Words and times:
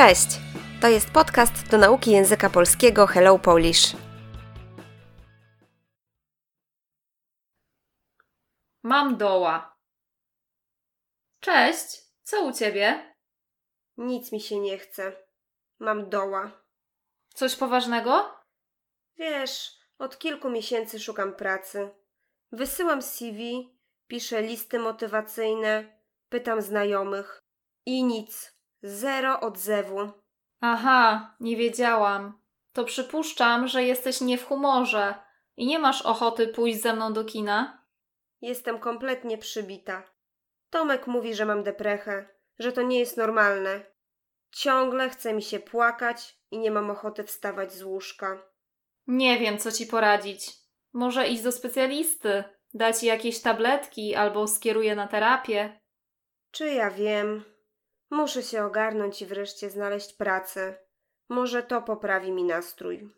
Cześć! 0.00 0.28
To 0.80 0.88
jest 0.88 1.10
podcast 1.10 1.68
do 1.70 1.78
nauki 1.78 2.10
języka 2.10 2.50
polskiego 2.50 3.06
Hello 3.06 3.38
Polish. 3.38 3.96
Mam 8.82 9.16
doła. 9.16 9.76
Cześć, 11.40 12.02
co 12.22 12.44
u 12.44 12.52
ciebie? 12.52 13.14
Nic 13.96 14.32
mi 14.32 14.40
się 14.40 14.60
nie 14.60 14.78
chce. 14.78 15.12
Mam 15.78 16.10
doła. 16.10 16.62
Coś 17.34 17.56
poważnego? 17.56 18.34
Wiesz, 19.16 19.78
od 19.98 20.18
kilku 20.18 20.50
miesięcy 20.50 21.00
szukam 21.00 21.34
pracy. 21.34 21.90
Wysyłam 22.52 23.02
CV, 23.02 23.70
piszę 24.06 24.42
listy 24.42 24.78
motywacyjne, 24.78 26.00
pytam 26.28 26.62
znajomych 26.62 27.42
i 27.86 28.04
nic. 28.04 28.59
Zero 28.82 29.40
odzewu. 29.40 30.10
Aha, 30.60 31.34
nie 31.40 31.56
wiedziałam. 31.56 32.40
To 32.72 32.84
przypuszczam, 32.84 33.68
że 33.68 33.84
jesteś 33.84 34.20
nie 34.20 34.38
w 34.38 34.46
humorze 34.46 35.14
i 35.56 35.66
nie 35.66 35.78
masz 35.78 36.02
ochoty 36.02 36.48
pójść 36.48 36.82
ze 36.82 36.92
mną 36.92 37.12
do 37.12 37.24
kina? 37.24 37.86
Jestem 38.40 38.78
kompletnie 38.78 39.38
przybita. 39.38 40.02
Tomek 40.70 41.06
mówi, 41.06 41.34
że 41.34 41.46
mam 41.46 41.62
deprechę, 41.62 42.28
że 42.58 42.72
to 42.72 42.82
nie 42.82 42.98
jest 42.98 43.16
normalne. 43.16 43.80
Ciągle 44.52 45.10
chce 45.10 45.32
mi 45.32 45.42
się 45.42 45.60
płakać 45.60 46.38
i 46.50 46.58
nie 46.58 46.70
mam 46.70 46.90
ochoty 46.90 47.24
wstawać 47.24 47.72
z 47.72 47.82
łóżka. 47.82 48.42
Nie 49.06 49.38
wiem, 49.38 49.58
co 49.58 49.72
ci 49.72 49.86
poradzić. 49.86 50.52
Może 50.92 51.28
iść 51.28 51.42
do 51.42 51.52
specjalisty, 51.52 52.44
dać 52.74 52.98
ci 52.98 53.06
jakieś 53.06 53.40
tabletki 53.40 54.14
albo 54.14 54.48
skieruję 54.48 54.96
na 54.96 55.08
terapię. 55.08 55.80
Czy 56.50 56.68
ja 56.68 56.90
wiem? 56.90 57.44
Muszę 58.10 58.42
się 58.42 58.64
ogarnąć 58.64 59.22
i 59.22 59.26
wreszcie 59.26 59.70
znaleźć 59.70 60.12
pracę. 60.12 60.78
Może 61.28 61.62
to 61.62 61.82
poprawi 61.82 62.32
mi 62.32 62.44
nastrój. 62.44 63.14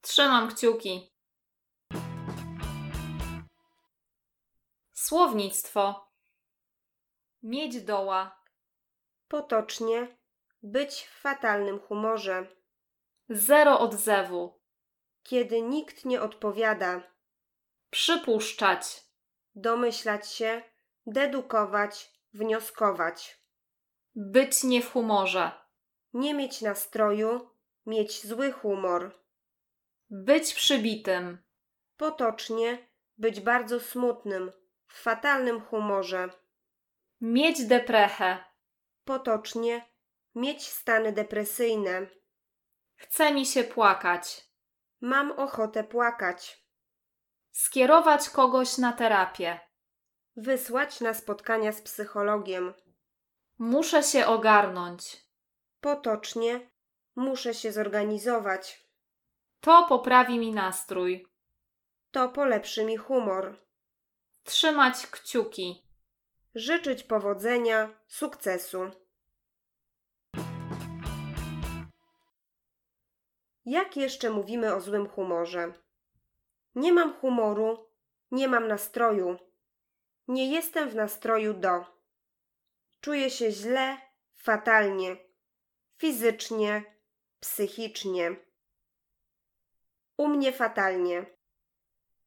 Trzymam 0.00 0.48
kciuki. 0.54 1.12
Słownictwo. 4.92 6.10
Mieć 7.42 7.82
doła. 7.82 8.42
Potocznie 9.28 10.16
być 10.62 11.02
w 11.06 11.20
fatalnym 11.20 11.80
humorze, 11.80 12.46
Zero 13.28 13.80
odzewu. 13.80 14.60
kiedy 15.22 15.62
nikt 15.62 16.04
nie 16.04 16.22
odpowiada, 16.22 17.02
Przypuszczać. 17.90 19.04
domyślać 19.54 20.32
się, 20.32 20.62
dedukować, 21.06 22.12
wnioskować, 22.34 23.40
Być 24.18 24.64
nie 24.64 24.82
w 24.82 24.92
humorze. 24.92 25.50
nie 26.12 26.34
mieć 26.34 26.60
nastroju, 26.60 27.50
mieć 27.86 28.26
zły 28.26 28.52
humor, 28.52 29.14
Być 30.10 30.54
przybitym. 30.54 31.38
potocznie 31.96 32.88
być 33.18 33.40
bardzo 33.40 33.80
smutnym, 33.80 34.52
w 34.88 35.02
fatalnym 35.02 35.60
humorze, 35.60 36.28
Mieć 37.20 37.66
deprechę. 37.66 38.44
potocznie 39.04 39.86
mieć 40.34 40.68
stany 40.68 41.12
depresyjne, 41.12 42.06
Chce 42.96 43.32
mi 43.34 43.46
się 43.46 43.64
płakać. 43.64 44.50
mam 45.00 45.32
ochotę 45.32 45.84
płakać, 45.84 46.66
Skierować 47.52 48.30
kogoś 48.30 48.78
na 48.78 48.92
terapię. 48.92 49.60
wysłać 50.36 51.00
na 51.00 51.14
spotkania 51.14 51.72
z 51.72 51.82
psychologiem, 51.82 52.74
Muszę 53.58 54.02
się 54.02 54.26
ogarnąć. 54.26 55.26
potocznie 55.80 56.70
muszę 57.16 57.54
się 57.54 57.72
zorganizować. 57.72 58.86
To 59.60 59.86
poprawi 59.88 60.38
mi 60.38 60.52
nastrój. 60.52 61.26
To 62.10 62.28
polepszy 62.28 62.84
mi 62.84 62.96
humor. 62.96 63.56
Trzymać 64.44 65.06
kciuki. 65.06 65.82
Życzyć 66.54 67.02
powodzenia, 67.02 67.88
sukcesu. 68.06 68.90
Jak 73.64 73.96
jeszcze 73.96 74.30
mówimy 74.30 74.74
o 74.74 74.80
złym 74.80 75.08
humorze? 75.08 75.72
Nie 76.74 76.92
mam 76.92 77.14
humoru, 77.14 77.86
nie 78.30 78.48
mam 78.48 78.68
nastroju. 78.68 79.36
Nie 80.28 80.52
jestem 80.52 80.88
w 80.90 80.94
nastroju 80.94 81.54
do. 81.54 81.95
Czuję 83.06 83.30
się 83.30 83.50
źle, 83.50 83.98
fatalnie, 84.36 85.16
fizycznie, 85.96 86.84
psychicznie. 87.40 88.36
U 90.16 90.28
mnie 90.28 90.52
fatalnie. 90.52 91.26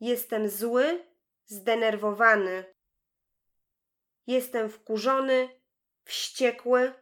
Jestem 0.00 0.48
zły, 0.48 1.06
zdenerwowany. 1.46 2.74
Jestem 4.26 4.70
wkurzony, 4.70 5.60
wściekły, 6.04 6.94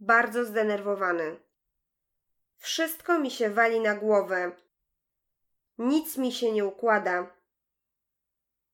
bardzo 0.00 0.44
zdenerwowany. 0.44 1.40
Wszystko 2.56 3.18
mi 3.18 3.30
się 3.30 3.50
wali 3.50 3.80
na 3.80 3.94
głowę. 3.94 4.52
Nic 5.78 6.16
mi 6.16 6.32
się 6.32 6.52
nie 6.52 6.64
układa. 6.64 7.36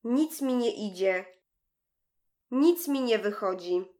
Nic 0.04 0.42
mi 0.42 0.54
nie 0.54 0.88
idzie. 0.90 1.24
Nic 2.50 2.88
mi 2.88 3.00
nie 3.00 3.18
wychodzi. 3.18 3.97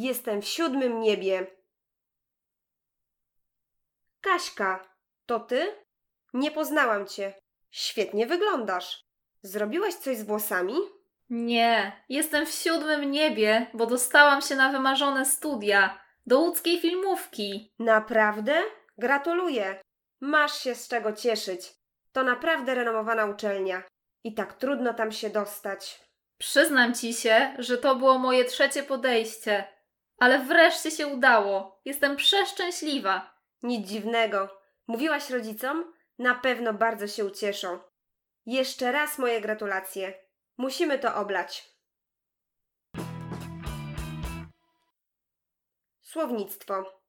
Jestem 0.00 0.42
w 0.42 0.44
siódmym 0.44 1.00
niebie. 1.00 1.46
Kaśka, 4.20 4.88
to 5.26 5.40
ty? 5.40 5.74
Nie 6.34 6.50
poznałam 6.50 7.06
cię. 7.06 7.34
Świetnie 7.70 8.26
wyglądasz. 8.26 9.04
Zrobiłaś 9.42 9.94
coś 9.94 10.16
z 10.16 10.22
włosami? 10.22 10.74
Nie, 11.30 12.04
jestem 12.08 12.46
w 12.46 12.50
siódmym 12.50 13.10
niebie, 13.10 13.66
bo 13.74 13.86
dostałam 13.86 14.42
się 14.42 14.56
na 14.56 14.72
wymarzone 14.72 15.26
studia 15.26 16.00
do 16.26 16.40
łódzkiej 16.40 16.80
filmówki. 16.80 17.72
Naprawdę? 17.78 18.62
Gratuluję. 18.98 19.80
Masz 20.20 20.60
się 20.60 20.74
z 20.74 20.88
czego 20.88 21.12
cieszyć. 21.12 21.74
To 22.12 22.22
naprawdę 22.22 22.74
renomowana 22.74 23.26
uczelnia. 23.26 23.82
I 24.24 24.34
tak 24.34 24.52
trudno 24.52 24.94
tam 24.94 25.12
się 25.12 25.30
dostać. 25.30 26.00
Przyznam 26.38 26.94
ci 26.94 27.14
się, 27.14 27.54
że 27.58 27.78
to 27.78 27.96
było 27.96 28.18
moje 28.18 28.44
trzecie 28.44 28.82
podejście, 28.82 29.77
ale 30.18 30.38
wreszcie 30.38 30.90
się 30.90 31.06
udało. 31.06 31.80
Jestem 31.84 32.16
przeszczęśliwa. 32.16 33.38
Nic 33.62 33.88
dziwnego. 33.88 34.60
Mówiłaś 34.86 35.30
rodzicom? 35.30 35.92
Na 36.18 36.34
pewno 36.34 36.74
bardzo 36.74 37.06
się 37.06 37.24
ucieszą. 37.24 37.78
Jeszcze 38.46 38.92
raz 38.92 39.18
moje 39.18 39.40
gratulacje. 39.40 40.14
Musimy 40.56 40.98
to 40.98 41.14
oblać. 41.14 41.74
Słownictwo. 46.02 47.02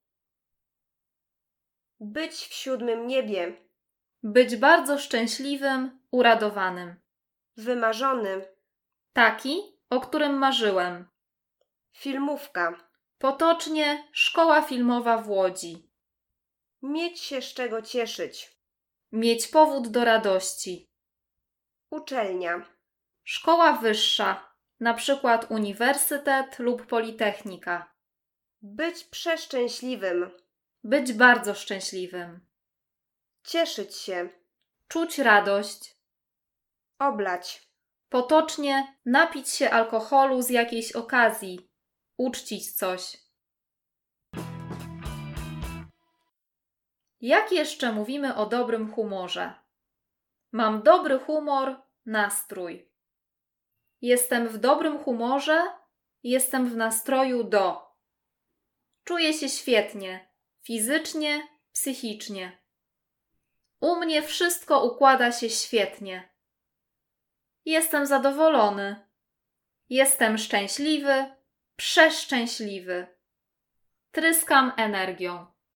Być 1.99 2.33
w 2.33 2.53
siódmym 2.53 3.07
niebie. 3.07 3.53
Być 4.23 4.55
bardzo 4.55 4.97
szczęśliwym, 4.97 5.99
uradowanym. 6.11 6.95
Wymarzony. 7.57 8.47
Taki, 9.13 9.79
o 9.89 9.99
którym 9.99 10.37
marzyłem. 10.37 11.07
Filmówka. 11.91 12.88
Potocznie 13.19 14.07
szkoła 14.11 14.61
filmowa 14.61 15.17
w 15.17 15.29
Łodzi. 15.29 15.89
Mieć 16.81 17.19
się 17.19 17.41
z 17.41 17.53
czego 17.53 17.81
cieszyć. 17.81 18.57
Mieć 19.11 19.47
powód 19.47 19.87
do 19.87 20.05
radości. 20.05 20.89
Uczelnia. 21.89 22.65
Szkoła 23.23 23.73
wyższa, 23.73 24.53
na 24.79 24.93
przykład 24.93 25.51
uniwersytet 25.51 26.59
lub 26.59 26.85
politechnika. 26.85 27.93
Być 28.61 29.03
przeszczęśliwym. 29.03 30.31
Być 30.83 31.13
bardzo 31.13 31.55
szczęśliwym. 31.55 32.39
Cieszyć 33.43 33.95
się. 33.95 34.29
Czuć 34.87 35.17
radość. 35.17 35.97
Oblać. 36.99 37.69
Potocznie 38.09 38.97
napić 39.05 39.49
się 39.49 39.69
alkoholu 39.69 40.41
z 40.41 40.49
jakiejś 40.49 40.91
okazji. 40.91 41.68
Uczcić 42.19 42.71
coś. 42.71 43.17
Jak 47.21 47.51
jeszcze 47.51 47.91
mówimy 47.91 48.35
o 48.35 48.45
dobrym 48.45 48.91
humorze? 48.93 49.53
Mam 50.51 50.83
dobry 50.83 51.19
humor, 51.19 51.81
nastrój. 52.05 52.91
Jestem 54.01 54.47
w 54.47 54.57
dobrym 54.57 54.99
humorze, 54.99 55.67
jestem 56.23 56.69
w 56.69 56.75
nastroju 56.75 57.43
do. 57.43 57.95
Czuję 59.03 59.33
się 59.33 59.49
świetnie, 59.49 60.29
fizycznie, 60.61 61.47
psychicznie. 61.73 62.61
U 63.79 63.95
mnie 63.95 64.21
wszystko 64.21 64.83
układa 64.85 65.31
się 65.31 65.49
świetnie. 65.49 66.29
Jestem 67.65 68.05
zadowolony. 68.05 69.09
Jestem 69.89 70.37
szczęśliwy, 70.37 71.38
przeszczęśliwy. 71.79 73.07
Tryskam 74.11 74.71
energią. 74.77 75.45